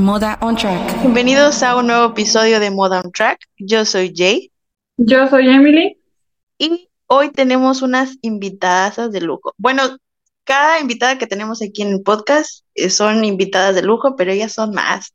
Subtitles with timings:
[0.00, 1.02] a Moda on Track.
[1.02, 3.38] Bienvenidos a un nuevo episodio de Moda on Track.
[3.58, 4.50] Yo soy Jay.
[4.96, 6.00] Yo soy Emily.
[6.56, 9.52] Y hoy tenemos unas invitadas de lujo.
[9.58, 9.98] Bueno,
[10.44, 14.54] cada invitada que tenemos aquí en el podcast eh, son invitadas de lujo, pero ellas
[14.54, 15.12] son más.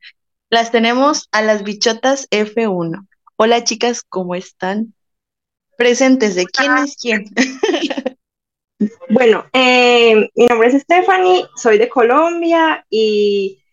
[0.52, 3.08] Las tenemos a las bichotas F1.
[3.38, 4.94] Hola chicas, ¿cómo están?
[5.80, 7.26] Presentes de quién es quién.
[9.09, 13.63] bueno, eh, mi nombre es Stephanie, soy de Colombia y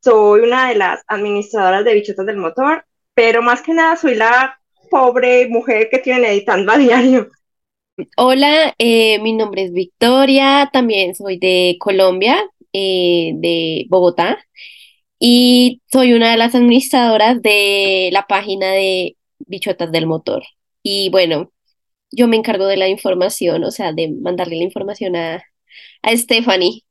[0.00, 4.58] soy una de las administradoras de Bichotas del Motor, pero más que nada soy la
[4.90, 7.28] pobre mujer que tiene editando a diario.
[8.16, 14.38] Hola, eh, mi nombre es Victoria, también soy de Colombia, eh, de Bogotá,
[15.18, 20.42] y soy una de las administradoras de la página de Bichotas del Motor.
[20.82, 21.52] Y bueno,
[22.10, 25.42] yo me encargo de la información, o sea, de mandarle la información a,
[26.02, 26.84] a Stephanie.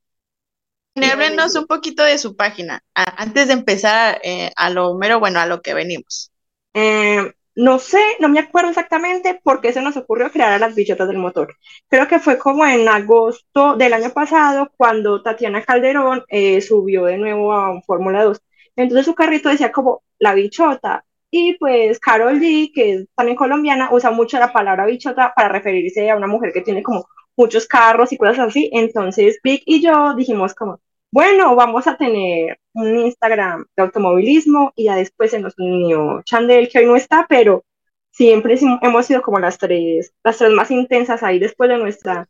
[1.08, 5.45] Háblenos un poquito de su página, antes de empezar eh, a lo mero, bueno, a
[5.45, 6.31] lo que venimos.
[6.73, 10.75] Eh, no sé, no me acuerdo exactamente por qué se nos ocurrió crear a las
[10.75, 11.56] bichotas del motor.
[11.89, 17.17] Creo que fue como en agosto del año pasado cuando Tatiana Calderón eh, subió de
[17.17, 18.41] nuevo a un Fórmula 2.
[18.78, 23.89] Entonces su carrito decía como la bichota y pues Carol G, que es también colombiana,
[23.91, 28.11] usa mucho la palabra bichota para referirse a una mujer que tiene como muchos carros
[28.13, 28.69] y cosas así.
[28.73, 30.80] Entonces Vic y yo dijimos como,
[31.12, 36.70] bueno, vamos a tener un Instagram de automovilismo y ya después se nos unió Chandel,
[36.70, 37.66] que hoy no está, pero
[38.12, 42.28] siempre hemos sido como las tres, las tres más intensas ahí después de nuestra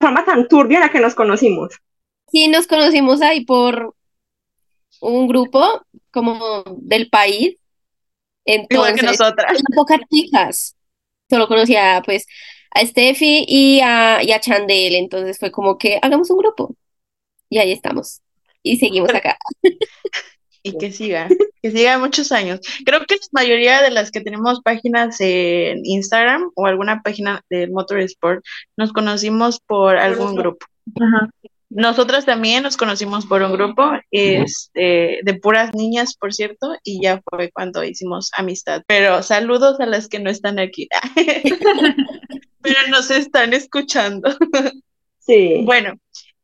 [0.00, 1.74] forma tan turbia en la que nos conocimos.
[2.30, 3.94] Sí, nos conocimos ahí por
[5.00, 7.58] un grupo como del país
[8.70, 9.60] Igual que nosotras.
[9.74, 10.76] Pocas chicas.
[11.28, 12.26] Solo conocía pues
[12.70, 16.74] a Steffi y a, y a Chandel, entonces fue como que hagamos un grupo.
[17.48, 18.20] Y ahí estamos.
[18.62, 19.36] Y seguimos acá.
[20.60, 21.28] Y que siga,
[21.62, 22.60] que siga muchos años.
[22.84, 27.68] Creo que la mayoría de las que tenemos páginas en Instagram o alguna página de
[27.68, 28.44] Motorsport
[28.76, 30.66] nos conocimos por algún grupo.
[31.00, 31.30] Ajá.
[31.70, 37.20] Nosotras también nos conocimos por un grupo este, de puras niñas, por cierto, y ya
[37.28, 38.82] fue cuando hicimos amistad.
[38.86, 40.88] Pero saludos a las que no están aquí,
[42.62, 44.34] pero nos están escuchando.
[45.18, 45.60] Sí.
[45.64, 45.92] Bueno,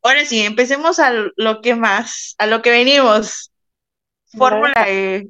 [0.05, 3.51] ahora sí, empecemos a lo que más, a lo que venimos.
[4.27, 5.29] Fórmula E.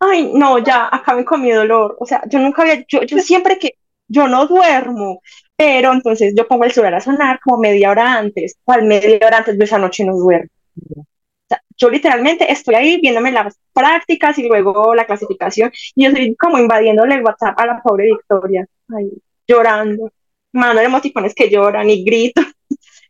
[0.00, 1.96] Ay, no, ya acabé con mi dolor.
[2.00, 3.76] O sea, yo nunca había, yo, yo siempre que
[4.08, 5.22] yo no duermo,
[5.56, 9.38] pero entonces yo pongo el celular a sonar como media hora antes, cual media hora
[9.38, 10.50] antes de esa noche no duermo.
[10.96, 11.04] O
[11.48, 16.34] sea, yo literalmente estoy ahí viéndome las prácticas y luego la clasificación, y yo estoy
[16.36, 19.10] como invadiéndole el WhatsApp a la pobre Victoria, ahí,
[19.46, 20.10] llorando,
[20.52, 22.42] mandando emoticones que lloran y grito.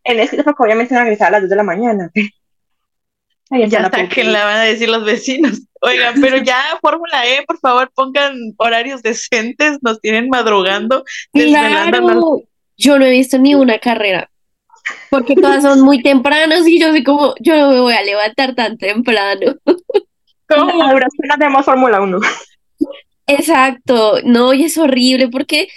[0.05, 2.11] En este porque obviamente no gritar a las 2 de la mañana.
[3.69, 5.63] ya está que la van a decir los vecinos.
[5.81, 11.05] Oigan, pero ya Fórmula E, por favor, pongan horarios decentes, nos tienen madrugando.
[11.33, 12.43] Claro,
[12.77, 14.31] yo no he visto ni una carrera,
[15.11, 18.55] porque todas son muy tempranas y yo soy como, yo no me voy a levantar
[18.55, 19.55] tan temprano.
[20.49, 20.83] ¿Cómo?
[20.83, 22.19] Ahora hacemos Fórmula 1.
[23.27, 25.69] Exacto, no, y es horrible porque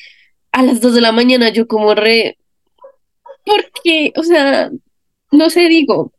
[0.52, 2.38] a las 2 de la mañana yo como re...
[3.45, 4.72] Porque, o sea,
[5.31, 6.11] no sé, digo,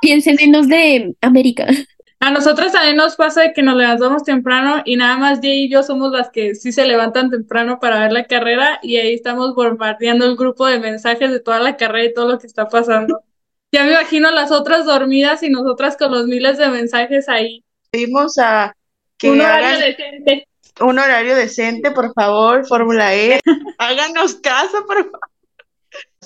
[0.00, 1.66] piensen en los de América.
[2.20, 5.70] A nosotros también nos pasa de que nos levantamos temprano y nada más Jay y
[5.70, 9.54] yo somos las que sí se levantan temprano para ver la carrera y ahí estamos
[9.54, 13.22] bombardeando el grupo de mensajes de toda la carrera y todo lo que está pasando.
[13.70, 17.62] Ya me imagino las otras dormidas y nosotras con los miles de mensajes ahí.
[17.90, 18.74] Pedimos a
[19.18, 20.48] que un horario decente.
[20.80, 23.38] Un horario decente, por favor, Fórmula E.
[23.78, 25.27] Háganos caso, por favor.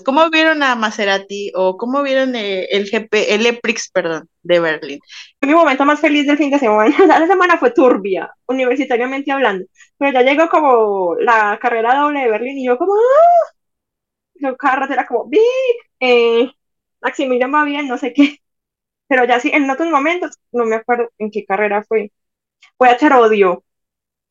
[0.05, 5.01] ¿Cómo vieron a Maserati o cómo vieron eh, el GP, el EPRIX, perdón, de Berlín?
[5.43, 9.67] Mi momento más feliz del fin de semana, la semana fue turbia, universitariamente hablando,
[9.99, 13.53] pero ya llegó como la carrera doble de Berlín y yo como, ¡ah!
[14.35, 14.57] Yo
[14.91, 15.41] era como, ¡Big!
[16.01, 16.51] Eh,
[17.01, 18.39] Maximilian va bien, no sé qué,
[19.09, 22.13] pero ya sí, en otros momentos, no me acuerdo en qué carrera fue,
[22.79, 23.65] fue a echar odio,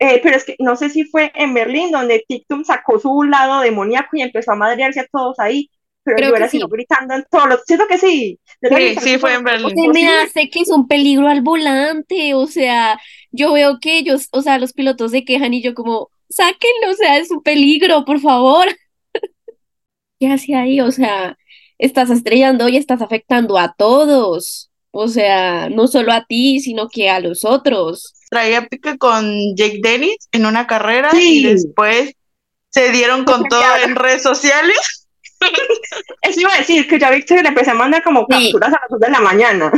[0.04, 3.62] eh, pero es que no sé si fue en Berlín donde TikTok sacó su lado
[3.62, 5.70] demoníaco y empezó a madrearse a todos ahí.
[6.04, 7.64] Pero yo era sido gritando en todos los.
[7.68, 8.40] Siento que sí.
[8.64, 9.92] Sí, sí, fue en Berlín.
[9.92, 12.34] O me hace que es un peligro al volante.
[12.34, 13.00] O sea,
[13.30, 16.96] yo veo que ellos, o sea, los pilotos se quejan y yo, como, sáquenlo, o
[16.96, 18.66] sea, es un peligro, por favor.
[20.20, 20.82] ¿Qué hace ahí?
[20.82, 21.38] O sea,
[21.78, 24.71] estás estrellando y estás afectando a todos.
[24.92, 29.80] O sea, no solo a ti, sino que a los otros traía pique con Jake
[29.84, 32.14] Dennis en una carrera y después
[32.70, 35.08] se dieron con todo en redes sociales.
[36.22, 38.90] Eso iba a decir que ya Víctor le empecé a mandar como capturas a las
[38.90, 39.72] dos de la mañana.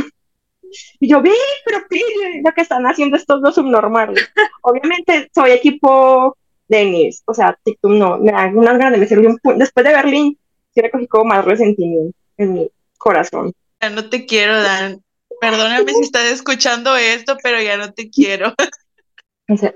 [1.00, 1.32] Y yo, vi,
[1.64, 4.28] pero pille, lo que están haciendo estos dos subnormales.
[4.62, 6.36] Obviamente soy equipo
[6.68, 9.58] Denis, o sea, TikTok no, me da unas ganas de un punto.
[9.58, 10.38] Después de Berlín,
[10.72, 13.52] sí recogí como más resentimiento en mi corazón.
[13.80, 15.03] No te quiero, Dan.
[15.40, 18.54] Perdóname si estás escuchando esto, pero ya no te quiero.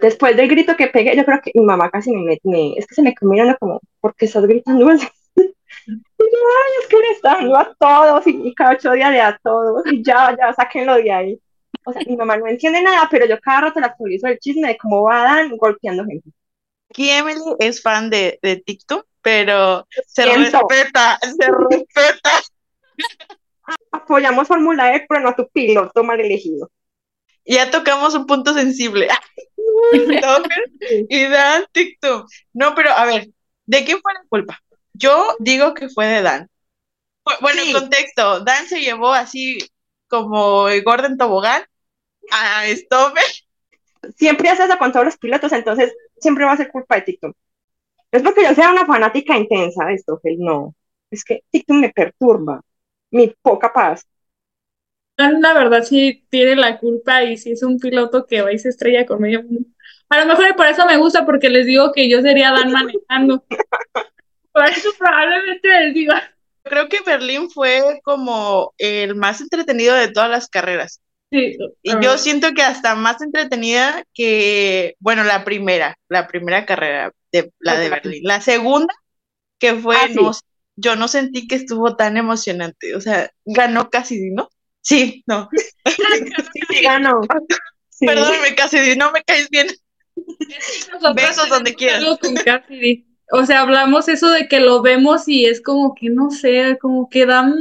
[0.01, 2.95] Después del grito que pegué, yo creo que mi mamá casi me, me es que
[2.95, 5.07] se me mirando como, ¿por qué estás gritando así?
[5.87, 9.19] Y yo, ay, es que le está dando a todos y, cada ocho días le
[9.19, 11.41] da a todos y ya, ya, sáquenlo de ahí.
[11.85, 14.69] O sea, mi mamá no entiende nada, pero yo cada rato la actualizo el chisme
[14.69, 16.29] de cómo va Dan golpeando gente.
[16.91, 20.61] Aquí Emily es fan de, de TikTok, pero se Siento.
[20.69, 22.31] respeta, se respeta.
[23.93, 26.71] Apoyamos Fórmula E, pero no a tu piloto mal elegido.
[27.45, 29.09] Ya tocamos un punto sensible.
[31.09, 32.29] Y Dan TikTok.
[32.53, 33.29] No, pero a ver,
[33.67, 34.59] ¿de quién fue la culpa?
[34.93, 36.51] Yo digo que fue de Dan.
[37.25, 37.73] Bu- Bueno, Sí.
[37.73, 39.59] contexto, Dan se llevó así
[40.09, 41.63] como el Gordon Tobogán
[42.33, 43.25] a Stover.
[44.17, 47.37] Siempre hace eso con todos los pilotos, entonces siempre va a ser culpa de TikTok.
[48.13, 50.75] No es porque yo sea una fanática intensa de que no.
[51.11, 52.63] Es que TikTok me perturba.
[53.11, 54.07] Mi poca paz.
[55.17, 58.59] Dan, la verdad sí tiene la culpa y sí es un piloto que va y
[58.59, 59.69] se estrella con medio mundo.
[60.09, 62.71] A lo mejor y por eso me gusta, porque les digo que yo sería Dan
[62.73, 63.45] manejando.
[64.53, 66.23] Por eso probablemente les diga.
[66.65, 71.01] Creo que Berlín fue como el más entretenido de todas las carreras.
[71.31, 77.13] Sí, Y yo siento que hasta más entretenida que, bueno, la primera, la primera carrera
[77.33, 78.23] de la de Berlín.
[78.25, 78.93] La segunda,
[79.59, 80.15] que fue, Ah, sí.
[80.17, 80.33] no,
[80.79, 82.95] yo no sentí que estuvo tan emocionante.
[82.95, 84.49] O sea, ganó Cassidy, ¿no?
[84.81, 85.49] Sí, no.
[85.85, 87.21] Sí, sí, ganó.
[87.91, 88.07] Sí.
[88.07, 89.67] Perdóname, Cassidy, no me caes bien.
[90.93, 91.99] nosotros besos donde quieras.
[91.99, 93.05] algo con Cassidy.
[93.33, 97.09] O sea, hablamos eso de que lo vemos y es como que no sé, como
[97.09, 97.57] que dan,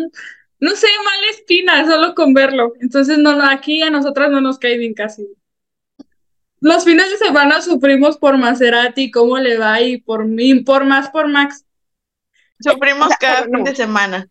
[0.59, 2.73] no sé, mala espina solo con verlo.
[2.81, 5.33] Entonces, no, no, aquí a nosotras no nos cae bien Cassidy.
[6.59, 11.09] Los fines de semana sufrimos por Maserati, cómo le va y por mí, por más
[11.09, 11.66] por Max.
[12.59, 14.27] Sufrimos cada fin de semana.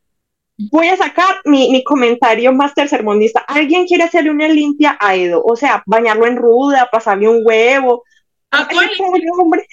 [0.70, 3.40] Voy a sacar mi, mi comentario más tercermundista.
[3.40, 5.42] ¿Alguien quiere hacerle una limpia a Edo?
[5.44, 8.04] O sea, bañarlo en ruda, pasarle un huevo.
[8.50, 8.90] ¿A cuál?
[9.38, 9.66] hombre.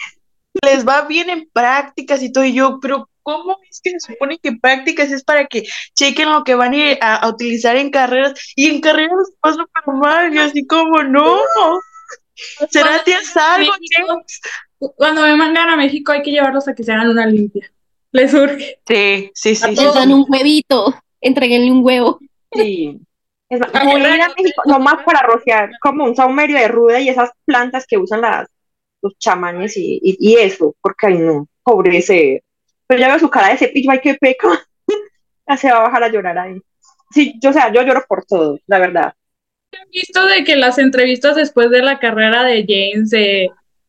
[0.66, 4.38] Les va bien en prácticas y todo, y yo, pero ¿cómo es que se supone
[4.38, 5.64] que prácticas es para que
[5.96, 8.34] chequen lo que van a, ir a, utilizar en carreras?
[8.56, 11.40] Y en carreras va súper mal, y así como, no.
[12.70, 13.72] ¿Será que es algo?
[14.96, 17.72] Cuando me mandan a México hay que llevarlos a que se hagan una limpia.
[18.14, 18.80] Les urge.
[18.88, 19.76] Sí, sí, sí.
[19.76, 22.20] Les dan un huevito, entreguenle un huevo.
[22.52, 23.00] Sí.
[23.50, 27.10] Es más, a ir a México nomás para rociar como un saumerio de ruda y
[27.10, 28.48] esas plantas que usan las,
[29.02, 32.44] los chamanes y, y, y eso, porque ay no, pobre ese.
[32.88, 34.48] Pero ya veo su cara de cepillo, ay qué peca.
[35.48, 36.60] ya se va a bajar a llorar ahí.
[37.12, 39.14] Sí, yo, o sea, yo lloro por todo, la verdad.
[39.72, 43.12] He visto de que las entrevistas después de la carrera de James,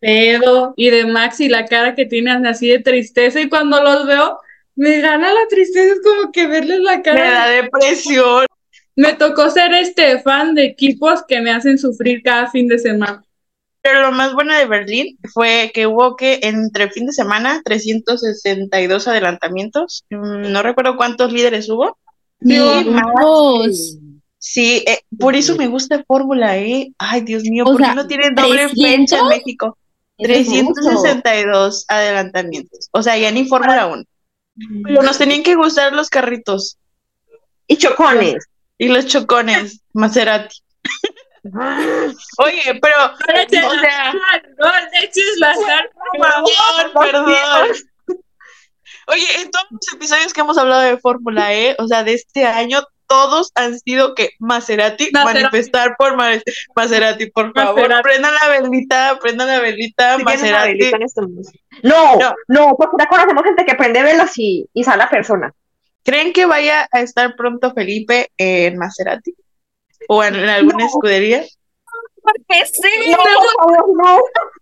[0.05, 4.07] Pedro y de Max y la cara que tienen así de tristeza y cuando los
[4.07, 4.39] veo
[4.77, 7.31] me gana la tristeza, es como que verles la Me cara.
[7.31, 8.45] da depresión.
[8.97, 13.25] Me tocó ser este fan de equipos que me hacen sufrir cada fin de semana.
[13.83, 19.09] Pero lo más bueno de Berlín fue que hubo que entre fin de semana 362
[19.09, 20.05] adelantamientos.
[20.11, 21.97] Mm, No recuerdo cuántos líderes hubo.
[22.41, 23.99] Sí, Dios.
[24.39, 26.93] Sí, eh, por eso me gusta Fórmula E.
[26.99, 29.11] Ay, Dios mío, O ¿por qué no tienen doble 300?
[29.11, 29.79] fecha en México?
[30.19, 30.81] Eso es mucho.
[30.83, 32.89] 362 adelantamientos.
[32.93, 34.03] O sea, ya ni Fórmula 1.
[34.85, 36.79] Pero nos tenían que gustar los carritos
[37.67, 38.47] Y chocones.
[38.79, 40.57] y los chocones, Maserati.
[42.39, 44.71] Oye, pero, No le eches o sea, no
[45.03, 45.55] eches la
[46.17, 46.93] por favor.
[47.05, 47.69] perdón.
[49.07, 52.47] Oye, en todos los episodios que hemos hablado de Fórmula E, o sea, de este
[52.47, 55.43] año, todos han sido que Maserati, Maserati.
[55.43, 56.31] manifestar por Ma-
[56.75, 58.03] Maserati, por favor, Maserati.
[58.03, 60.69] prendan la velita, prendan la velita, Sí, Maserati.
[60.79, 61.21] velita en este.
[61.83, 62.35] No, No.
[62.49, 65.53] no, porque ya conocemos gente que prende velas y, y sale la persona.
[66.05, 69.35] ¿Creen que vaya a estar pronto Felipe en Maserati?
[70.09, 70.87] ¿O en, en alguna No.
[70.87, 71.45] escudería?
[72.23, 73.11] Porque sí.
[73.11, 74.19] No, por favor, no.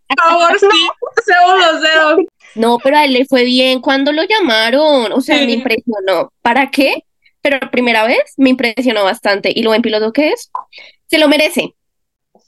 [0.08, 2.18] Por favor, sí, hacemos los dedos.
[2.54, 5.12] No, pero a él le fue bien cuando lo llamaron.
[5.12, 5.46] O sea, Sí.
[5.46, 6.32] me impresionó.
[6.42, 7.04] ¿Para qué?
[7.42, 9.52] Pero la primera vez me impresionó bastante.
[9.54, 10.50] ¿Y lo buen piloto que es?
[11.06, 11.74] Se lo merece.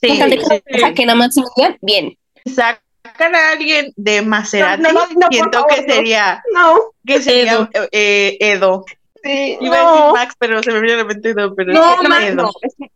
[0.00, 2.16] Sí, Con tal de que sí, saquen a Maximilian, bien.
[2.46, 5.94] Sacan a alguien de Maserati, No, no, no, siento favor, que no.
[5.94, 6.76] sería, No.
[7.06, 8.84] que sería eh, Edo.
[9.22, 9.90] Sí, Iba a no.
[9.96, 12.50] decir Max, pero se me viene a la mente Edo, pero No, es Max, Edo.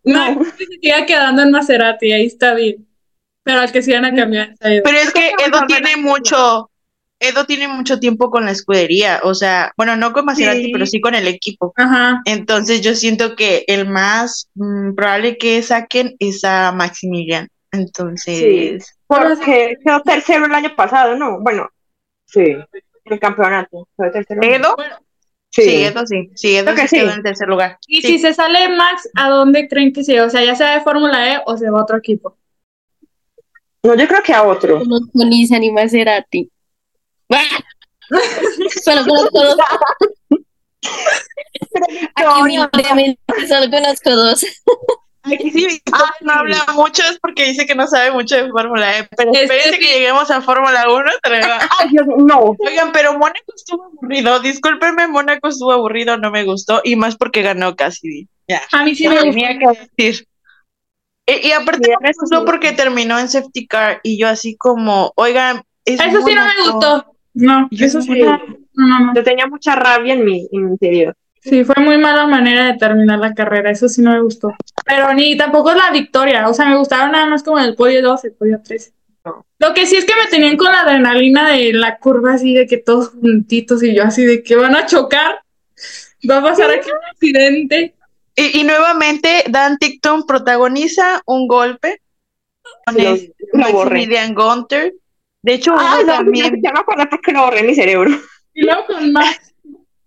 [0.05, 0.45] No, no.
[0.45, 2.87] Se sigue quedando en Maserati, ahí está bien.
[3.43, 4.83] Pero al que se van a cambiar Edo.
[4.85, 6.71] Pero es que Edo tiene mucho,
[7.21, 10.73] Edo tiene mucho tiempo con la escudería, o sea, bueno, no con Maserati, Sí.
[10.73, 11.73] pero sí con el equipo.
[11.77, 12.21] Ajá.
[12.25, 17.49] Entonces yo siento que el más mm, probable que saquen es a Maximilian.
[17.73, 21.41] Entonces, Porque quedó tercero el año pasado, ¿no?
[21.41, 21.69] Bueno,
[22.27, 22.65] sí, en
[23.05, 23.89] el campeonato.
[23.99, 24.41] Quedó tercero.
[24.43, 24.77] Edo,
[25.51, 25.85] sí, Sí.
[25.85, 27.17] Edo sí, sí, Edo Creo que sí quedó sí.
[27.17, 27.79] en tercer lugar.
[27.89, 28.09] y Sí.
[28.13, 30.27] si se sale Max, ¿a dónde creen que se va?
[30.27, 32.37] O sea, ya sea de Fórmula E o se va a otro equipo.
[33.83, 34.79] No, yo creo que a otro.
[34.79, 36.51] Con, con Nissan y Maserati.
[37.31, 37.61] ¡Ah!
[38.83, 39.57] Solo conozco dos.
[42.15, 43.19] Aquí
[43.49, 44.45] solo conozco dos.
[45.25, 48.99] Aquí sí, Victoria no habla mucho es porque dice que no sabe mucho de Fórmula
[48.99, 51.05] E, pero que espérense que, lleguemos a Fórmula 1.
[51.79, 52.55] Ay, Dios, no.
[52.59, 57.43] Oigan, pero Mónaco estuvo aburrido, discúlpenme, Mónaco estuvo aburrido, no me gustó, y más porque
[57.43, 58.27] ganó Cassidy.
[58.47, 59.31] Ya, A mí sí ya me gustó.
[59.31, 60.27] tenía que decir.
[61.27, 62.45] Y, y aparte Sí, me eso gustó sí.
[62.47, 66.71] porque terminó en safety car, y yo así como, oigan, es Eso sí no me
[66.71, 67.15] gustó.
[67.39, 68.15] No, Yo eso sí.
[68.15, 68.23] sí.
[68.23, 68.39] No,
[68.75, 69.15] no, no.
[69.15, 71.15] Yo tenía mucha rabia en mi, en mi interior.
[71.41, 74.55] Sí, fue muy mala manera de terminar la carrera, eso sí no me gustó.
[74.85, 78.29] Pero ni tampoco la victoria, o sea, me gustaron nada más como el podio 12,
[78.29, 78.93] el podio 13.
[79.25, 79.47] No.
[79.59, 82.67] Lo que sí es que me tenían con la adrenalina de la curva así, de
[82.67, 85.41] que todos juntitos y yo así de que van a chocar,
[86.29, 87.95] va a pasar aquí un accidente.
[88.35, 92.01] Y, y nuevamente, Dan Ticton protagoniza un golpe
[92.85, 94.01] con Lo, el lo borré.
[94.01, 94.95] Maximilian Gunter.
[95.43, 98.11] De hecho, Ah, no, también ya me acuerdo porque lo borré en mi cerebro.
[98.55, 99.49] Y luego con Max,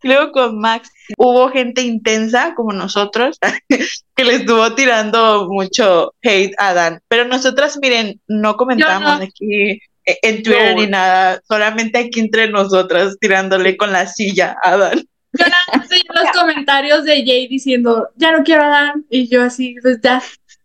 [0.04, 3.38] Luego con Max hubo gente intensa como nosotros
[4.16, 7.00] que le estuvo tirando mucho hate a Dan.
[7.08, 9.24] Pero nosotras, miren, no comentamos no.
[9.26, 10.82] aquí eh, en Twitter No.
[10.82, 15.00] ni nada, solamente aquí entre nosotras tirándole con la silla a Dan.
[15.34, 19.44] yo nada más los comentarios de Jay diciendo, ya no quiero a Dan, y yo
[19.44, 20.22] así, pues ya.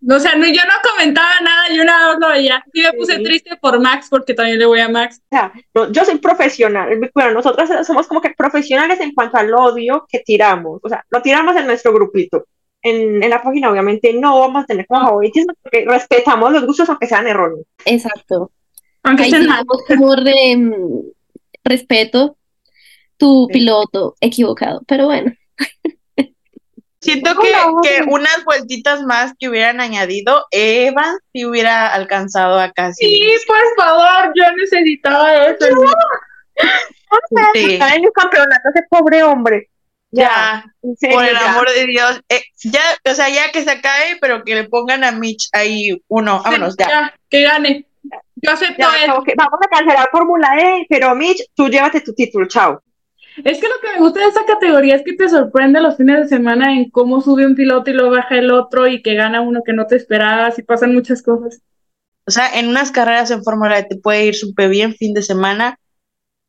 [0.09, 2.65] O sea, no, yo no comentaba nada, yo nada más lo veía.
[2.73, 3.23] Y me puse Sí.
[3.25, 5.21] triste por Max, porque también le voy a Max.
[5.25, 7.11] O sea, no, yo soy profesional.
[7.15, 10.81] Bueno, nosotros somos como que profesionales en cuanto al odio que tiramos.
[10.83, 12.47] O sea, lo tiramos en nuestro grupito.
[12.83, 16.89] En, en la página, obviamente, no vamos a tener como favoritismo porque respetamos los gustos
[16.89, 17.67] aunque sean erróneos.
[17.85, 18.53] Exacto.
[19.03, 19.65] Aunque Ahí estén sí mal.
[19.89, 21.03] como de mm,
[21.65, 22.37] respeto
[23.17, 23.55] tu Sí.
[23.55, 25.33] piloto equivocado, pero bueno.
[27.07, 28.13] Siento No, que, no, que no.
[28.13, 33.07] unas vueltitas más que hubieran añadido, Eva sí hubiera alcanzado a casi.
[33.07, 35.67] Sí, por favor, yo necesitaba eso.
[37.55, 37.73] Sí.
[37.75, 39.69] Está en el campeonato ese pobre hombre.
[40.13, 40.65] Ya,
[40.99, 41.51] serio, por el ya.
[41.53, 42.21] amor de Dios.
[42.29, 45.91] Eh, ya, o sea, ya que se acabe, pero que le pongan a Mitch ahí
[46.09, 46.41] uno.
[46.43, 47.13] Vámonos, ya.
[47.29, 47.87] que gane.
[48.37, 49.23] Yo acepto Ya, eso.
[49.25, 52.81] que vamos a cancelar Fórmula E, pero Mitch, tú llévate tu título, chao.
[53.45, 56.21] Es que lo que me gusta de esta categoría es que te sorprende los fines
[56.21, 59.43] de semana en cómo sube un piloto y lo baja el otro y que gana
[59.43, 61.61] uno que no te esperabas y pasan muchas cosas.
[62.27, 65.23] O sea, en unas carreras en Fórmula E te puede ir súper bien fin de
[65.23, 65.79] semana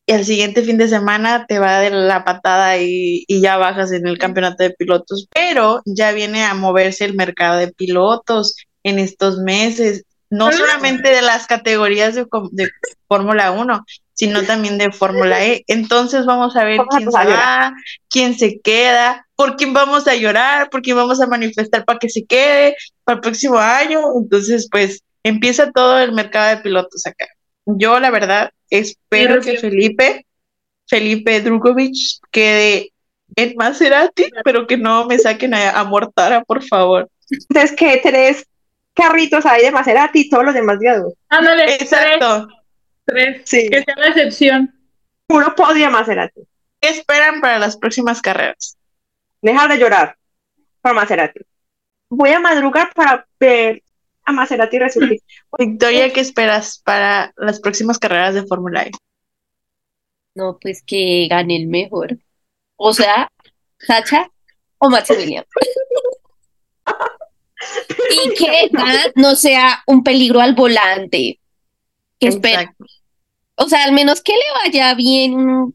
[0.06, 3.92] y al siguiente fin de semana te va de la patada y, y ya bajas
[3.92, 5.28] en el campeonato de pilotos.
[5.34, 11.22] Pero ya viene a moverse el mercado de pilotos en estos meses, no solamente de
[11.22, 12.70] las categorías de, de
[13.08, 13.86] Fórmula 1,
[14.18, 15.64] sino también de Fórmula E.
[15.68, 17.72] Entonces vamos a ver Vamos quién se a llorar.
[17.74, 17.74] va,
[18.10, 22.10] quién se queda, por quién vamos a llorar, por quién vamos a manifestar para que
[22.10, 24.02] se quede para el próximo año.
[24.20, 27.28] Entonces, pues empieza todo el mercado de pilotos acá.
[27.66, 29.58] Yo, la verdad, espero Sí, que.
[29.60, 30.26] Felipe,
[30.88, 31.96] Felipe Drugovic,
[32.32, 32.92] quede
[33.36, 37.10] en Maserati, pero que no me saquen a, a Mortara, por favor.
[37.30, 38.46] Entonces, que tres
[38.94, 41.04] carritos hay de Maserati y todos los demás de.
[41.30, 42.48] Ándale, Exacto.
[43.08, 43.42] Tres.
[43.46, 43.70] Sí.
[43.70, 44.74] Que sea la excepción.
[45.26, 46.42] Puro podio Maserati.
[46.80, 48.78] ¿Qué esperan para las próximas carreras?
[49.42, 50.18] Dejar de llorar
[50.82, 51.42] por Maserati.
[52.10, 53.84] Voy a madrugar para ver
[54.24, 55.22] a Maserati resurgir.
[55.58, 58.92] Victoria, ¿qué esperas para las próximas carreras de Fórmula E?
[60.36, 62.18] No, pues que gane el mejor.
[62.76, 63.32] O sea,
[63.80, 64.30] Sacha
[64.78, 65.48] o Maximiliano.
[68.24, 68.70] Y que
[69.16, 71.40] no sea un peligro al volante.
[72.20, 72.62] Que espera.
[72.62, 72.86] Exacto.
[73.58, 75.72] O sea, al menos que le vaya bien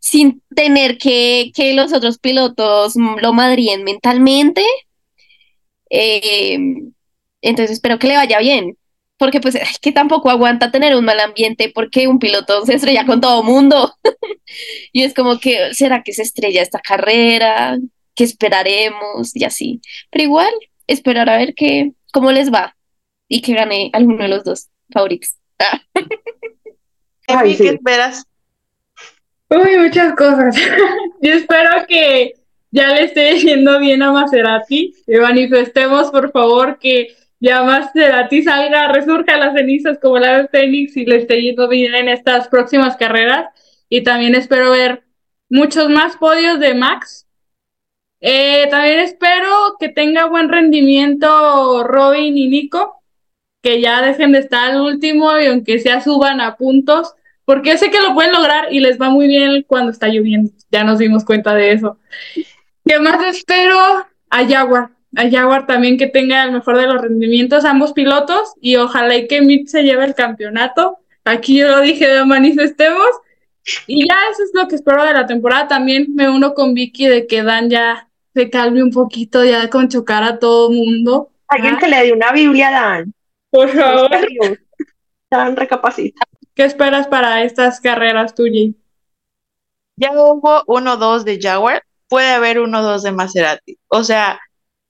[0.00, 4.64] sin tener que, que los otros pilotos lo madríen mentalmente.
[5.90, 6.58] Eh,
[7.42, 8.76] entonces espero que le vaya bien.
[9.18, 13.04] Porque pues es que tampoco aguanta tener un mal ambiente porque un piloto se estrella
[13.06, 13.94] con todo mundo.
[14.92, 17.78] y es como que, ¿será que se estrella esta carrera?
[18.14, 19.34] ¿Qué esperaremos?
[19.36, 19.80] Y así.
[20.10, 20.52] Pero igual,
[20.86, 22.76] esperar a ver qué, cómo les va
[23.28, 25.36] y que gane alguno de los dos favoritos.
[27.34, 27.64] Ay, Emi, sí.
[27.64, 28.26] ¿qué esperas?
[29.48, 30.56] Uy, muchas cosas.
[31.20, 32.34] Yo espero que
[32.70, 34.94] ya le esté yendo bien a Maserati.
[35.06, 40.96] Que manifestemos, por favor, que ya Maserati salga, resurja las cenizas como la de Fénix
[40.96, 43.46] y le esté yendo bien en estas próximas carreras.
[43.88, 45.02] Y también espero ver
[45.48, 47.26] muchos más podios de Max.
[48.20, 53.02] Eh, también espero que tenga buen rendimiento Robin y Nico,
[53.62, 57.14] que ya dejen de estar al último y aunque sea suban a puntos,
[57.50, 60.52] porque sé que lo pueden lograr y les va muy bien cuando está lloviendo.
[60.70, 61.98] Ya nos dimos cuenta de eso.
[62.84, 63.76] ¿Qué más espero?
[64.30, 64.90] A Jaguar.
[65.16, 69.26] A Jaguar también que tenga el mejor de los rendimientos ambos pilotos y ojalá y
[69.26, 70.98] que Mitch se lleve el campeonato.
[71.24, 73.08] Aquí yo lo dije, de manifestemos.
[73.88, 75.66] Y ya eso es lo que espero de la temporada.
[75.66, 79.88] También me uno con Vicky de que Dan ya se calme un poquito, ya con
[79.88, 81.32] chocar a todo mundo.
[81.48, 83.14] Alguien que le dé una Biblia a Dan.
[83.50, 84.08] Por favor.
[85.28, 86.22] Dan recapacita.
[86.60, 88.74] ¿Qué esperas para estas carreras tuyas?
[89.96, 93.78] Ya hubo uno dos de Jaguar, puede haber uno dos de Maserati.
[93.88, 94.38] O sea,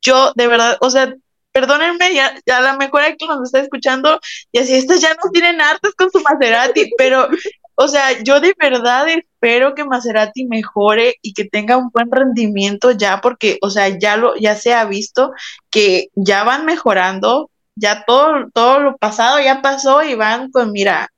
[0.03, 1.15] yo de verdad, o sea,
[1.53, 4.19] perdónenme, ya, ya a lo mejor hay que nos está escuchando
[4.50, 7.29] y así estas ya no tienen artes con su Maserati, pero,
[7.77, 12.91] o sea, yo de verdad espero que Maserati mejore y que tenga un buen rendimiento
[12.91, 15.31] ya, porque, o sea, ya lo, ya se ha visto
[15.71, 21.09] que ya van mejorando, ya todo, todo lo pasado ya pasó y van con, mira,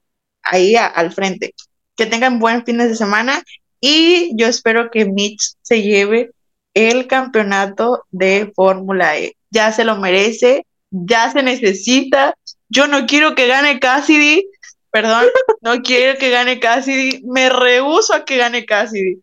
[0.43, 1.55] ahí al frente.
[1.97, 3.43] Que tengan buen fin de semana
[3.81, 6.31] y yo espero que Mitch se lleve
[6.75, 9.37] el campeonato de Fórmula E.
[9.51, 12.35] Ya se lo merece, ya se necesita.
[12.69, 14.47] Yo no quiero que gane Cassidy,
[14.91, 15.27] perdón,
[15.61, 19.21] no quiero que gane Cassidy, me rehuso a que gane Cassidy.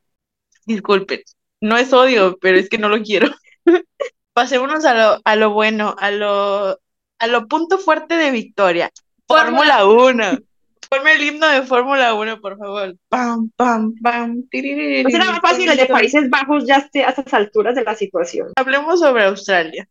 [0.65, 1.21] Disculpen,
[1.61, 3.29] no es odio, pero es que no lo quiero.
[4.33, 6.79] Pasémonos a lo, a lo bueno, a lo,
[7.17, 8.91] a lo punto fuerte de victoria.
[9.27, 10.37] Fórmula 1.
[10.89, 12.95] Ponme el himno de Fórmula 1, por favor.
[13.09, 14.43] Pam, pam, pam.
[14.51, 17.93] No será más fácil el de Países Bajos ya esté a estas alturas de la
[17.93, 18.51] situación.
[18.55, 19.87] Hablemos sobre Australia.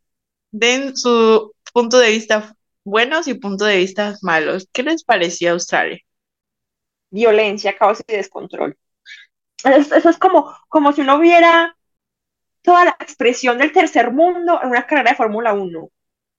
[0.50, 4.68] Den su punto de vista buenos y punto de vista malos.
[4.72, 6.00] ¿Qué les pareció Australia?
[7.10, 8.76] Violencia, caos y descontrol.
[9.64, 11.76] Eso es como, como si uno viera
[12.62, 15.90] toda la expresión del tercer mundo en una carrera de Fórmula 1.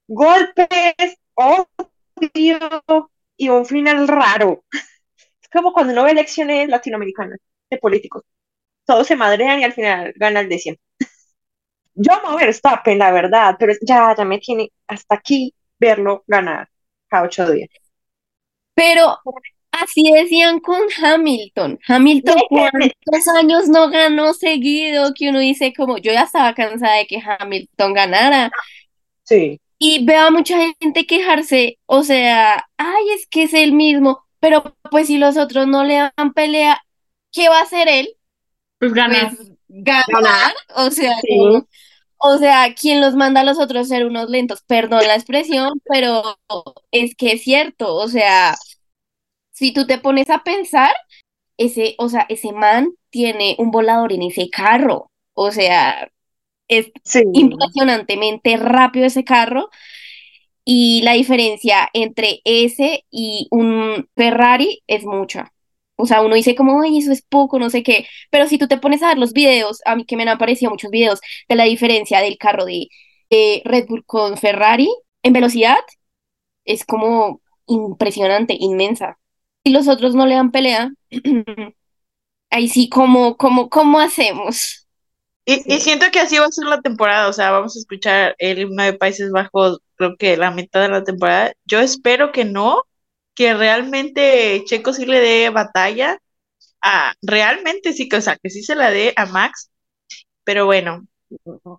[0.07, 4.65] Golpes, odio, y un final raro.
[5.41, 8.23] Es como cuando uno ve elecciones latinoamericanas de políticos.
[8.85, 10.83] Todos se madrean y al final gana el de siempre.
[11.95, 16.69] Yo amo a Verstappen, la verdad, pero ya, ya me tiene hasta aquí verlo ganar
[17.07, 17.69] cada ocho días.
[18.73, 19.17] Pero
[19.71, 21.79] así decían con Hamilton.
[21.87, 25.13] Hamilton, ¿cuántos años no ganó seguido?
[25.15, 28.51] Que uno dice como, yo ya estaba cansada de que Hamilton ganara.
[29.23, 29.61] Sí.
[29.79, 34.75] Y veo a mucha gente quejarse, o sea, ay, es que es el mismo, pero
[34.91, 36.81] pues si los otros no le dan pelea,
[37.31, 38.09] ¿qué va a hacer él?
[38.77, 39.35] Pues ganar.
[39.35, 41.15] Pues, ganar, o sea,
[42.17, 44.61] o sea, ¿quién los manda a los otros a ser unos lentos?
[44.67, 46.37] Perdón la expresión, pero
[46.91, 48.57] es que es cierto, o sea,
[49.51, 50.93] si tú te pones a pensar,
[51.57, 56.09] ese, o sea, ese man tiene un volador en ese carro, o sea,
[56.69, 56.91] es
[57.33, 59.69] impresionantemente rápido ese carro
[60.63, 65.51] y la diferencia entre ese y un Ferrari es mucha.
[65.95, 68.07] O sea, uno dice como, ay, eso es poco, no sé qué.
[68.29, 70.71] Pero si tú te pones a ver los videos, a mí que me han aparecido
[70.71, 72.87] muchos videos de la diferencia del carro de,
[73.65, 74.89] Red Bull con Ferrari
[75.23, 75.79] en velocidad,
[76.65, 79.19] es como impresionante, inmensa.
[79.63, 80.91] Y los otros no le dan pelea,
[82.49, 84.87] ahí sí, como, como, ¿cómo hacemos?
[85.45, 88.59] Y, siento que así va a ser la temporada, o sea, vamos a escuchar el
[88.59, 91.53] himno de Países Bajos, creo que la mitad de la temporada.
[91.65, 92.83] Yo espero que no,
[93.33, 96.19] que realmente Checo sí le dé batalla,
[96.81, 99.71] a, realmente sí, que, o sea, que sí se la dé a Max,
[100.43, 101.07] pero bueno,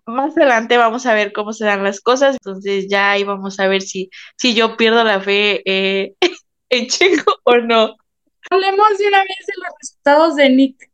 [0.07, 3.69] más adelante vamos a ver cómo se dan las cosas, entonces ya ahí vamos a
[3.69, 6.15] ver si, si yo pierdo la fe eh,
[6.71, 7.97] en Checo o no.
[8.51, 10.91] Hablemos de una vez de los resultados de Nick.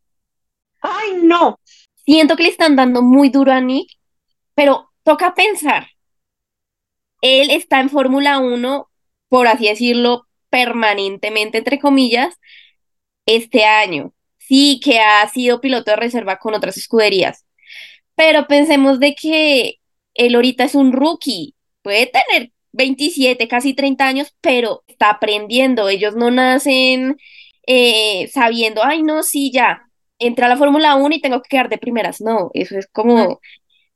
[0.81, 1.59] Ay, no,
[2.07, 3.91] Siento que le están dando muy duro a Nick,
[4.55, 5.89] pero toca pensar.
[7.21, 8.89] Él está en Fórmula 1,
[9.27, 12.33] por así decirlo, permanentemente, entre comillas,
[13.25, 14.13] este año.
[14.37, 17.45] Sí que ha sido piloto de reserva con otras escuderías,
[18.15, 19.75] pero pensemos de que
[20.13, 25.89] él ahorita es un rookie, puede tener 27, casi 30 años, pero está aprendiendo.
[25.89, 27.17] Ellos no nacen
[27.67, 29.86] eh, sabiendo, ay, no, sí, ya,
[30.19, 32.21] entré a la Fórmula 1 y tengo que quedar de primeras.
[32.21, 33.39] No, eso es como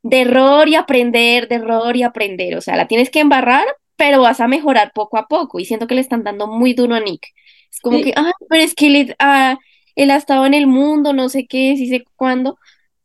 [0.03, 2.55] de error y aprender, de error y aprender.
[2.57, 5.59] O sea, la tienes que embarrar, pero vas a mejorar poco a poco.
[5.59, 7.27] Y siento que le están dando muy duro a Nick.
[7.71, 9.57] Es como que, ah, pero es que él, ah,
[9.95, 12.57] él ha estado en el mundo, no sé qué, sí sé cuándo.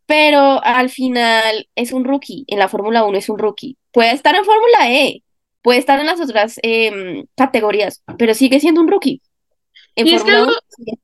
[0.07, 2.44] Pero al final es un rookie.
[2.46, 3.76] En la Fórmula 1 es un rookie.
[3.92, 5.22] Puede estar en Fórmula E,
[5.62, 9.20] puede estar en las otras em, categorías, pero sigue siendo un rookie.
[9.96, 10.98] En Y es que Fórmula algo- 1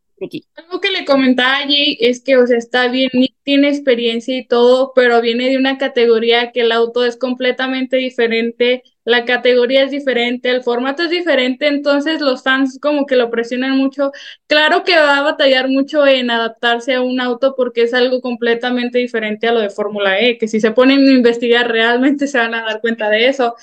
[0.55, 3.11] Algo que le comentaba a Jay es que, o sea, está bien,
[3.43, 8.83] tiene experiencia y todo, pero viene de una categoría que el auto es completamente diferente,
[9.05, 13.77] la categoría es diferente, el formato es diferente, entonces los fans como que lo presionan
[13.77, 14.13] mucho.
[14.47, 18.99] Claro que va a batallar mucho en adaptarse a un auto porque es algo completamente
[18.99, 22.55] diferente a lo de Fórmula E, que si se ponen a investigar realmente se van
[22.55, 23.55] a dar cuenta de eso.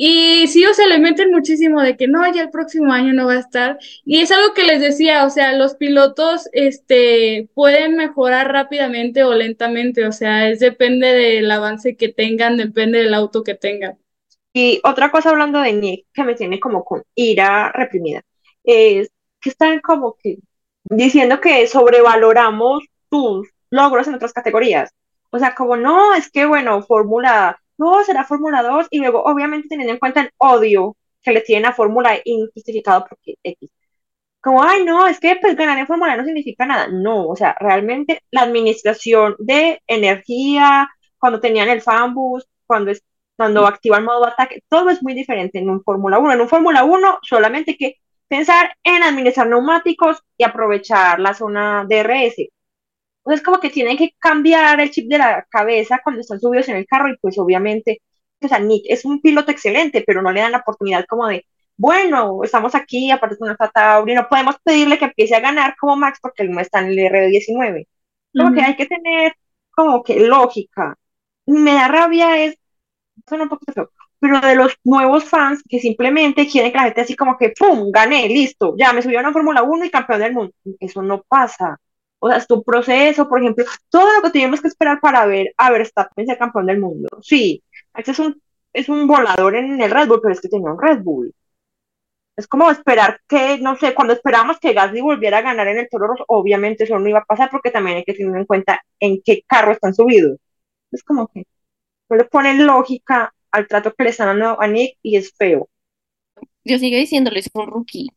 [0.00, 3.26] Y sí, o sea, le meten muchísimo de que no, ya el próximo año no
[3.26, 3.78] va a estar.
[4.04, 9.34] Y es algo que les decía, o sea, los pilotos este, pueden mejorar rápidamente o
[9.34, 13.98] lentamente, o sea, es depende del avance que tengan, depende del auto que tengan.
[14.52, 18.22] Y otra cosa hablando de Nick que me tiene como con ira reprimida,
[18.64, 20.38] es que están como que
[20.84, 24.92] diciendo que sobrevaloramos tus logros en otras categorías.
[25.30, 29.68] O sea, como no, es que bueno, Fórmula, no, será Fórmula 2 y luego obviamente
[29.68, 33.70] teniendo en cuenta el odio que le tienen a Fórmula E injustificado porque X.
[34.40, 36.88] Como, ay, no, es que pues ganar en Fórmula E no significa nada.
[36.88, 40.88] No, o sea, realmente la administración de energía,
[41.18, 43.02] cuando tenían el fanbus, cuando es
[43.36, 46.32] cuando activa el modo ataque, todo es muy diferente en un Fórmula 1.
[46.32, 47.94] En un Fórmula 1 solamente hay que
[48.26, 52.48] pensar en administrar neumáticos y aprovechar la zona DRS.
[53.28, 56.76] Entonces como que tienen que cambiar el chip de la cabeza cuando están subidos en
[56.76, 58.00] el carro y pues obviamente,
[58.40, 61.44] o sea, Nick es un piloto excelente, pero no le dan la oportunidad como de,
[61.76, 65.96] bueno, estamos aquí, aparte de una Tauri, no podemos pedirle que empiece a ganar como
[65.96, 67.86] Max porque él no está en el R19.
[68.34, 68.68] Como que Ujú.
[68.70, 69.34] hay que tener
[69.70, 70.96] como que lógica.
[71.46, 72.56] Me da rabia es
[73.28, 77.00] suena un poquito feo, pero de los nuevos fans que simplemente quieren que la gente
[77.02, 80.20] así como que, ¡pum!, gané, listo, ya me subí a una Fórmula 1 y campeón
[80.20, 80.52] del mundo.
[80.80, 81.78] Eso no pasa.
[82.20, 85.54] O sea, es tu proceso, por ejemplo, todo lo que teníamos que esperar para ver
[85.56, 87.08] a Verstappen ser campeón del mundo.
[87.22, 87.62] Sí,
[87.94, 88.40] Max es un,
[88.72, 91.32] es un volador en el Red Bull, pero es que tenía un Red Bull.
[92.36, 95.88] Es como esperar que, no sé, cuando esperábamos que Gasly volviera a ganar en el
[95.88, 98.80] Toro Rosso, obviamente eso no iba a pasar porque también hay que tener en cuenta
[99.00, 100.38] en qué carro están subidos.
[100.92, 101.44] Es como que
[102.08, 105.68] no le ponen lógica al trato que le están dando a Nick y es feo.
[106.64, 108.08] Yo sigo diciéndolo, es un rookie.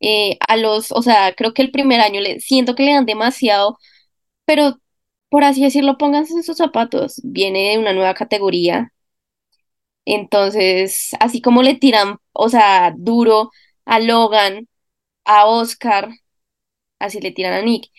[0.00, 3.06] Eh, a los, o sea, creo que el primer año le siento que le dan
[3.06, 3.78] demasiado,
[4.46, 4.78] pero
[5.30, 7.20] por así decirlo, pónganse en sus zapatos.
[7.24, 8.92] Viene de una nueva categoría.
[10.04, 13.50] Entonces, así como le tiran, o sea, duro
[13.86, 14.68] a Logan,
[15.26, 16.10] a Oscar,
[17.00, 17.90] así le tiran a Nick.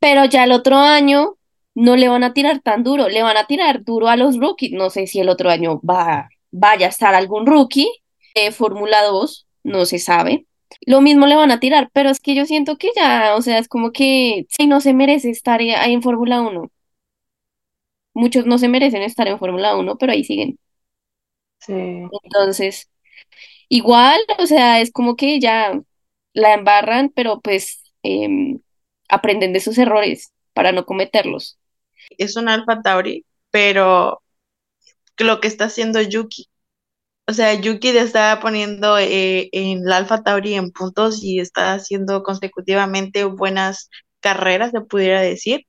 [0.00, 1.38] Pero ya el otro año
[1.76, 4.72] no le van a tirar tan duro, le van a tirar duro a los rookies.
[4.74, 7.90] No sé si el otro año va, vaya a estar algún rookie
[8.36, 10.47] de Fórmula 2, no se sabe.
[10.86, 13.58] Lo mismo le van a tirar, pero es que yo siento que ya, o sea,
[13.58, 16.70] es como que si no se merece estar ahí en Fórmula 1.
[18.14, 20.58] Muchos no se merecen estar en Fórmula 1, pero ahí siguen.
[21.60, 21.72] Sí.
[21.74, 22.90] Entonces,
[23.68, 25.80] igual, o sea, es como que ya
[26.32, 28.60] la embarran, pero pues em,
[29.08, 31.58] aprenden de sus errores para no cometerlos.
[32.18, 34.22] Es un Alfa Tauri, pero
[35.18, 36.47] lo que está haciendo Yuki.
[37.28, 41.74] O sea, Yuki le está poniendo eh, en la Alfa Tauri en puntos y está
[41.74, 45.66] haciendo consecutivamente buenas carreras, se pudiera decir,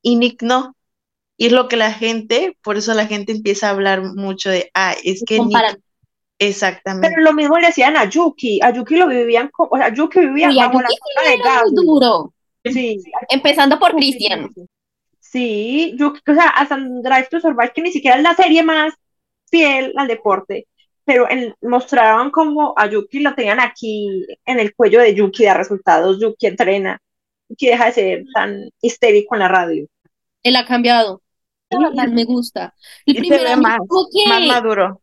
[0.00, 0.74] y Nick no.
[1.36, 4.70] Y es lo que la gente, por eso la gente empieza a hablar mucho de,
[4.72, 5.80] ah, es que Nick,
[6.38, 7.10] exactamente.
[7.10, 10.20] Pero lo mismo le decían a Yuki, a Yuki lo vivían como, o sea, Yuki
[10.20, 12.34] vivía Uy, a bajo la Yuki sombra de duro.
[12.64, 14.50] Sí, Empezando por Cristian.
[15.20, 18.94] sí, Yuki, o sea, hasta Drive to Survive, que ni siquiera es la serie más
[19.50, 20.68] fiel al deporte,
[21.04, 25.54] pero en- mostraban como a Yuki lo tenían aquí en el cuello de Yuki da
[25.54, 26.98] resultados, Yuki entrena,
[27.48, 29.86] Yuki deja de ser tan histérico en la radio.
[30.42, 31.22] Él ha cambiado.
[32.12, 32.74] Me gusta.
[33.06, 33.78] El Y se primer ve año más,
[34.12, 35.00] que más maduro.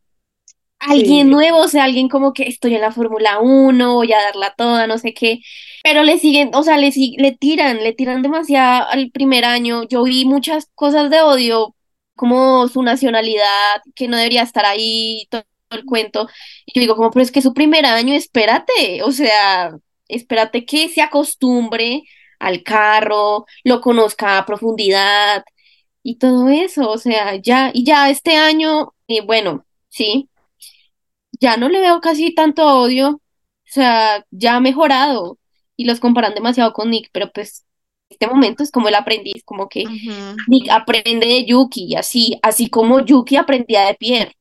[0.79, 1.31] alguien Sí.
[1.31, 4.87] nuevo, o sea, alguien como que estoy en la Fórmula 1, voy a darla toda,
[4.87, 5.39] no sé qué,
[5.83, 9.83] pero le siguen, o sea, le, le tiran, le tiran demasiado al primer año.
[9.89, 11.75] Yo vi muchas cosas de odio,
[12.15, 16.27] como su nacionalidad, que no debería estar ahí, todo, el cuento.
[16.65, 19.71] Y yo digo, como, pero es que su primer año, espérate, o sea,
[20.07, 22.03] espérate que se acostumbre
[22.39, 25.43] al carro, lo conozca a profundidad
[26.03, 30.29] y todo eso, o sea, ya, y ya este año, y bueno, sí
[31.39, 33.21] ya no le veo casi tanto odio, o
[33.65, 35.37] sea, ya ha mejorado
[35.75, 37.65] y los comparan demasiado con Nick, pero pues
[38.09, 39.85] este momento es como el aprendiz, como que.
[40.47, 44.35] Nick aprende de Yuki así, así como Yuki aprendía de Pierre.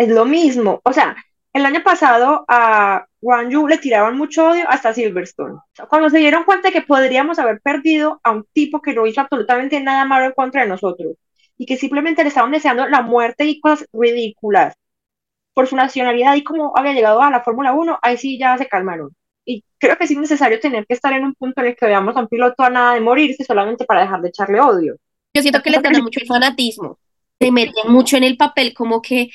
[0.00, 1.14] Es lo mismo, o sea,
[1.52, 5.56] el año pasado a Wang Yu le tiraban mucho odio hasta Silverstone.
[5.56, 8.94] O sea, cuando se dieron cuenta de que podríamos haber perdido a un tipo que
[8.94, 11.16] no hizo absolutamente nada malo en contra de nosotros
[11.58, 14.74] y que simplemente le estaban deseando la muerte y cosas ridículas.
[15.54, 18.68] por su nacionalidad y cómo había llegado a la Fórmula 1, ahí sí ya se
[18.68, 19.10] calmaron.
[19.44, 21.86] Y creo que sí es necesario tener que estar en un punto en el que
[21.86, 24.96] veamos a un piloto a nada de morirse solamente para dejar de echarle odio.
[25.34, 26.98] Yo siento que le gana mucho el fanatismo.
[27.38, 29.30] Se meten mucho en el papel como que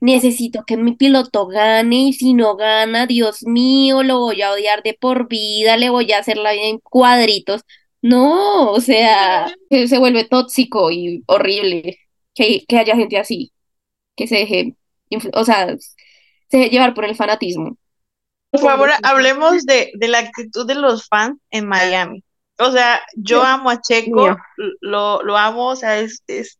[0.00, 4.82] necesito que mi piloto gane y si no gana, Dios mío, lo voy a odiar
[4.82, 7.62] de por vida, le voy a hacer la vida en cuadritos.
[8.00, 11.98] No, o sea, se vuelve tóxico y horrible
[12.34, 13.52] que, que haya gente así,
[14.16, 14.76] que se deje,
[15.34, 15.76] o sea,
[16.48, 17.76] se deje llevar por el fanatismo.
[18.50, 22.24] Por favor, hablemos de, de la actitud de los fans en Miami.
[22.58, 24.36] O sea, yo amo a Checo,
[24.80, 26.58] lo, lo amo, o sea, es, es,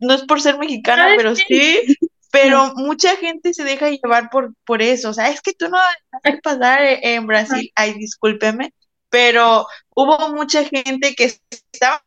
[0.00, 1.96] no es por ser mexicana, pero sí,
[2.30, 5.78] pero mucha gente se deja llevar por, por eso, o sea, es que tú no
[6.22, 8.72] que pasar en Brasil, ay, discúlpeme,
[9.08, 11.32] pero hubo mucha gente que
[11.72, 12.02] estaba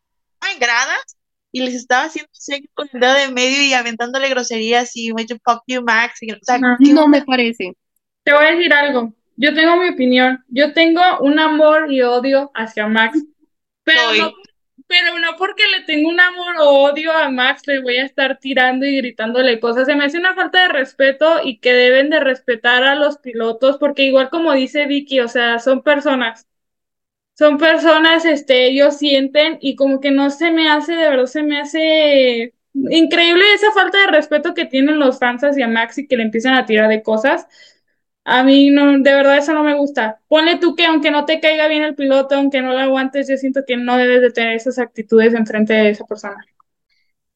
[0.51, 1.17] en gradas
[1.51, 2.29] y les estaba haciendo
[2.73, 7.08] con el dedo de medio y aventándole groserías y fuck you Max, o sea, no
[7.08, 7.75] me parece.
[8.23, 12.51] Te voy a decir algo, yo tengo mi opinión, yo tengo un amor y odio
[12.53, 13.17] hacia Max,
[13.84, 14.34] pero no
[14.89, 18.39] pero no porque le tengo un amor o odio a Max, le voy a estar
[18.39, 19.86] tirando y gritándole cosas.
[19.88, 23.78] Se me hace una falta de respeto y que deben de respetar a los pilotos,
[23.78, 26.47] porque igual como dice Vicky, o sea, son personas.
[27.38, 31.43] Son personas, este, ellos sienten y como que no se me hace, de verdad se
[31.43, 36.17] me hace increíble esa falta de respeto que tienen los fans hacia Max y que
[36.17, 37.47] le empiezan a tirar de cosas.
[38.25, 40.21] A mí no, de verdad eso no me gusta.
[40.27, 43.38] Ponle tú que aunque no te caiga bien el piloto, aunque no lo aguantes, yo
[43.38, 46.45] siento que no debes de tener esas actitudes enfrente de esa persona.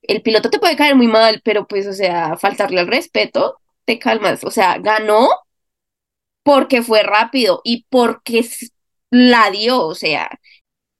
[0.01, 3.97] El piloto te puede caer muy mal, pero pues, o sea, faltarle al respeto, te
[3.97, 4.43] calmas.
[4.43, 5.29] O sea, ganó
[6.43, 8.45] porque fue rápido y porque
[9.09, 10.29] la dio, o sea.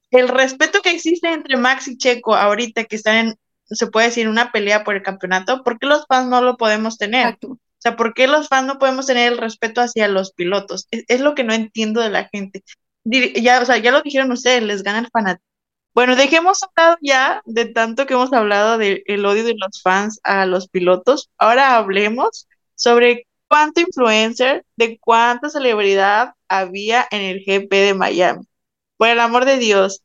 [0.10, 4.28] El respeto que existe entre Max y Checo ahorita que están en, se puede decir,
[4.28, 7.28] una pelea por el campeonato, ¿por qué los fans no lo podemos tener?
[7.28, 7.60] Exacto.
[7.84, 10.88] Sea, ¿por qué los fans no podemos tener el respeto hacia los pilotos?
[10.92, 12.64] Es, lo que no entiendo de la gente.
[13.04, 15.46] Ya, o sea, ya lo dijeron ustedes, les gana el fanatismo.
[15.94, 20.46] Bueno, dejemos hablado ya de tanto que hemos hablado del odio de los fans a
[20.46, 21.30] los pilotos.
[21.38, 28.46] Ahora hablemos sobre cuánto influencer, de cuánta celebridad había en el GP de Miami.
[28.98, 30.04] Por el amor de Dios,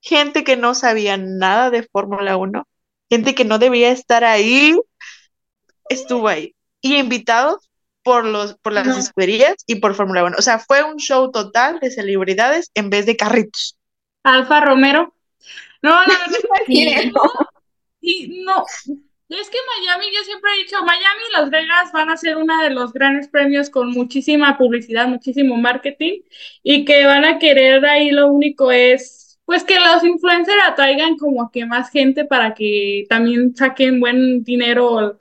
[0.00, 2.68] gente que no sabía nada de Fórmula 1,
[3.10, 4.78] gente que no debía estar ahí,
[5.88, 6.55] estuvo ahí
[6.92, 7.68] y invitados
[8.02, 10.36] por los por las escuderías y por Fórmula 1.
[10.38, 13.76] O sea, fue un show total de celebridades en vez de carritos.
[14.22, 15.12] Alfa Romero.
[15.82, 17.22] No, la verdad es que no.
[18.00, 18.64] Y no,
[19.28, 22.60] es que Miami, yo siempre he dicho, Miami y Las Vegas van a ser uno
[22.62, 26.20] de los grandes premios con muchísima publicidad, muchísimo marketing
[26.62, 31.50] y que van a querer ahí lo único es, pues que los influencers atraigan como
[31.50, 35.18] que más gente para que también saquen buen dinero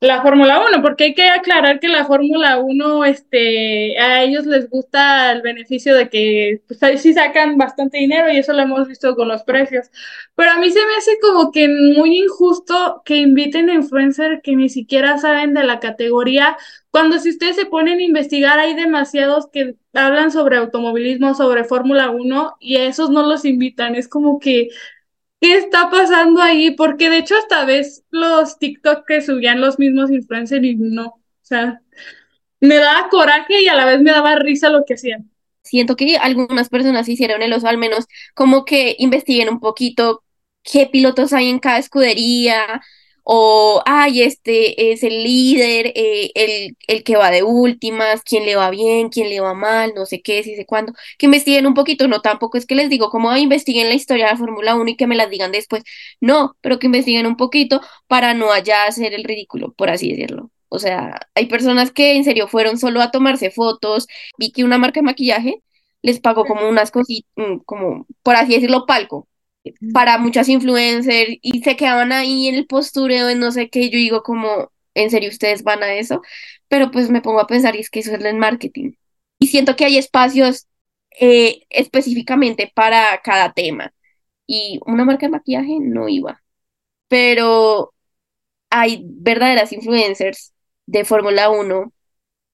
[0.00, 4.68] la Fórmula 1, porque hay que aclarar que la Fórmula 1, este, a ellos les
[4.68, 9.16] gusta el beneficio de que pues sí sacan bastante dinero y eso lo hemos visto
[9.16, 9.86] con los precios.
[10.34, 14.54] Pero a mí se me hace como que muy injusto que inviten a influencers que
[14.54, 16.58] ni siquiera saben de la categoría,
[16.90, 22.10] cuando si ustedes se ponen a investigar hay demasiados que hablan sobre automovilismo, sobre Fórmula
[22.10, 23.94] 1 y a esos no los invitan.
[23.94, 24.68] Es como que
[25.40, 26.70] ¿Qué está pasando ahí?
[26.72, 31.20] Porque de hecho hasta ves los TikTok que subían los mismos influencers y no, o
[31.42, 31.80] sea,
[32.60, 35.30] me daba coraje y a la vez me daba risa lo que hacían.
[35.62, 40.22] Siento que algunas personas hicieron el oso, al menos como que investiguen un poquito
[40.62, 42.82] qué pilotos hay en cada escudería,
[43.28, 48.54] o, ay, este es el líder, eh, el, el, que va de últimas, quién le
[48.54, 51.74] va bien, quién le va mal, no sé qué, si sé cuándo, que investiguen un
[51.74, 54.90] poquito, no tampoco es que les digo, como, investiguen la historia de la Fórmula 1
[54.90, 55.82] y que me las digan después,
[56.20, 60.52] no, pero que investiguen un poquito para no allá hacer el ridículo, por así decirlo.
[60.68, 64.06] O sea, hay personas que en serio fueron solo a tomarse fotos,
[64.38, 65.62] vi que una marca de maquillaje
[66.02, 69.26] les pagó como unas cositas, mm, como, por así decirlo, palco,
[69.92, 73.98] para muchas influencers y se quedaban ahí en el postureo en no sé qué, yo
[73.98, 76.22] digo como, ¿en serio ustedes van a eso?
[76.68, 78.92] Pero pues me pongo a pensar y es que eso es el marketing.
[79.38, 80.66] Y siento que hay espacios
[81.20, 83.92] eh, específicamente para cada tema.
[84.46, 86.42] Y una marca de maquillaje no iba.
[87.08, 87.94] Pero
[88.70, 90.54] hay verdaderas influencers
[90.86, 91.92] de Fórmula 1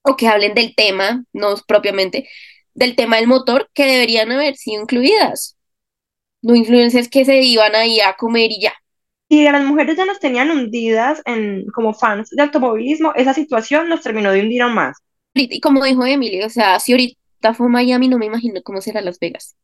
[0.03, 2.29] o que hablen del tema, no propiamente,
[2.75, 5.57] del tema del motor, que deberían haber sido incluidas
[6.43, 8.75] no influencers que se iban ahí a comer y ya.
[9.29, 13.89] Y a las mujeres ya nos tenían hundidas en, como fans de automovilismo, esa situación
[13.89, 14.99] nos terminó de hundir aún más.
[15.35, 19.01] Y como dijo Emily, o sea, si ahorita fue Miami, no me imagino cómo será
[19.01, 19.57] Las Vegas.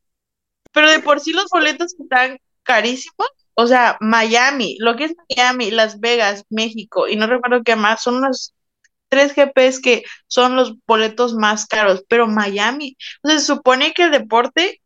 [0.73, 3.29] Pero de por sí los boletos están carísimos.
[3.55, 8.03] O sea, Miami, lo que es Miami, Las Vegas, México, y no recuerdo qué más,
[8.03, 8.55] son unos
[9.09, 14.05] tres GPs que son los boletos más caros, pero Miami, o sea, se supone que
[14.05, 14.81] el deporte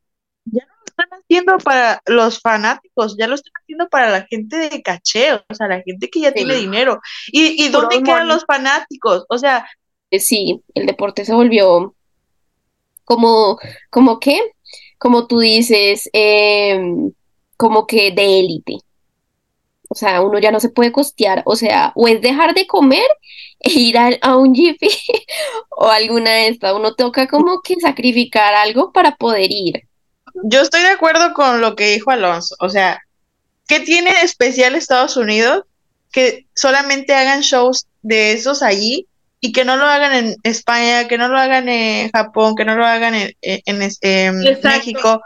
[0.92, 5.54] están haciendo para los fanáticos, ya lo están haciendo para la gente de caché, o
[5.54, 7.00] sea, la gente que ya tiene dinero.
[7.28, 9.24] ¿Y, y dónde quedan los fanáticos?
[9.28, 9.66] O sea...
[10.12, 11.94] Eh, sí, el deporte se volvió
[13.04, 13.58] como,
[13.90, 14.40] como qué,
[14.98, 17.12] como tú dices, em,
[17.56, 18.78] como que de élite.
[19.88, 23.06] O sea, uno ya no se puede costear, o sea, o es dejar de comer
[23.60, 24.82] e ir a, un GP
[25.70, 26.74] o alguna de estas.
[26.74, 29.82] Uno toca como que sacrificar algo para poder ir.
[30.44, 32.54] Yo estoy de acuerdo con lo que dijo Alonso.
[32.60, 33.00] O sea,
[33.66, 35.64] ¿qué tiene de especial Estados Unidos?
[36.10, 39.06] Que solamente hagan shows de esos allí
[39.40, 42.76] y que no lo hagan en España, que no lo hagan en Japón, que no
[42.76, 43.78] lo hagan en, en
[44.62, 45.22] México.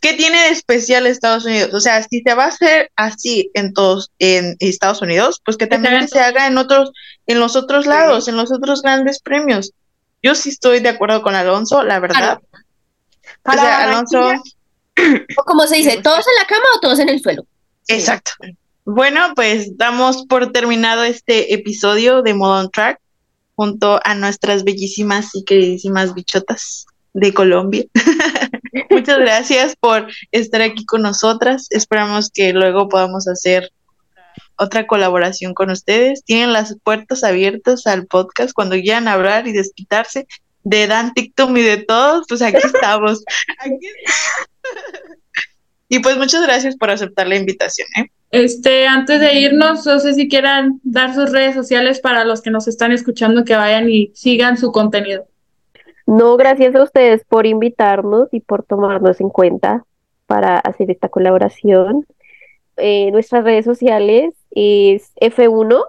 [0.00, 1.72] ¿Qué tiene de especial Estados Unidos?
[1.72, 5.66] O sea, si se va a hacer así en todos en Estados Unidos, pues que
[5.66, 6.90] también se haga en otros
[7.26, 9.72] en los otros lados, en los otros grandes premios.
[10.22, 12.40] Yo sí estoy de acuerdo con Alonso, la verdad.
[13.46, 14.32] O sea, Alonso
[15.46, 17.46] como se dice, todos en la cama o todos en el suelo.
[17.88, 18.32] Exacto.
[18.84, 23.00] Bueno, pues damos por terminado este episodio de Modo on Track
[23.54, 27.84] junto a nuestras bellísimas y queridísimas bichotas de Colombia.
[28.90, 31.66] Muchas gracias por estar aquí con nosotras.
[31.70, 33.72] Esperamos que luego podamos hacer
[34.56, 36.22] otra colaboración con ustedes.
[36.24, 40.26] Tienen las puertas abiertas al podcast cuando quieran hablar y desquitarse
[40.66, 43.24] de Dan TikTok y de todos, pues aquí estamos.
[45.88, 47.86] y pues muchas gracias por aceptar la invitación.
[47.98, 48.10] ¿eh?
[48.32, 52.50] Este, antes de irnos, no sé si quieran dar sus redes sociales para los que
[52.50, 55.28] nos están escuchando que vayan y sigan su contenido.
[56.04, 59.84] No, gracias a ustedes por invitarnos y por tomarnos en cuenta
[60.26, 62.06] para hacer esta colaboración.
[62.76, 65.84] Eh, nuestras redes sociales es F1,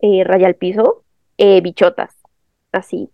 [0.00, 1.04] eh, Raya al Piso,
[1.38, 2.12] eh, Bichotas,
[2.72, 3.08] así.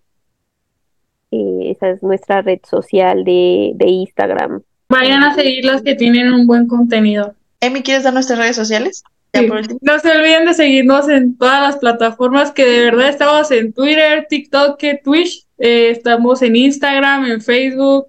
[1.33, 4.63] Eh, esa es nuestra red social de, de Instagram.
[4.89, 7.35] Vayan a seguir las que tienen un buen contenido.
[7.61, 9.03] Emi, ¿quieres dar nuestras redes sociales?
[9.81, 14.27] No se olviden de seguirnos en todas las plataformas que de verdad estamos en Twitter,
[14.29, 18.09] TikTok, Twitch eh, estamos en Instagram, en Facebook,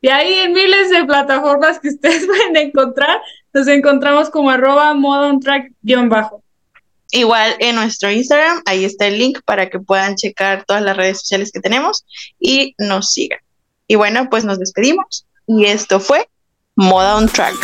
[0.00, 3.20] y ahí en miles de plataformas que ustedes pueden encontrar,
[3.52, 6.42] nos encontramos como arroba modo track guion bajo.
[7.14, 11.20] Igual en nuestro Instagram, ahí está el link para que puedan checar todas las redes
[11.20, 12.06] sociales que tenemos
[12.40, 13.38] y nos sigan.
[13.86, 16.26] Y bueno, pues nos despedimos y esto fue
[16.74, 17.54] Moda on Track.